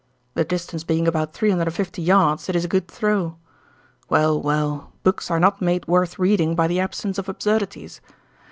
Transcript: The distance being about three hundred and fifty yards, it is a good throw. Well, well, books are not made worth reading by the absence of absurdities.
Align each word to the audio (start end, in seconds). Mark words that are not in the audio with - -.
The 0.33 0.43
distance 0.43 0.83
being 0.83 1.07
about 1.07 1.31
three 1.31 1.51
hundred 1.51 1.67
and 1.67 1.75
fifty 1.75 2.01
yards, 2.01 2.49
it 2.49 2.55
is 2.55 2.65
a 2.65 2.67
good 2.67 2.87
throw. 2.87 3.35
Well, 4.09 4.41
well, 4.41 4.93
books 5.03 5.29
are 5.29 5.39
not 5.39 5.61
made 5.61 5.85
worth 5.87 6.17
reading 6.17 6.55
by 6.55 6.65
the 6.65 6.79
absence 6.79 7.19
of 7.19 7.29
absurdities. 7.29 8.01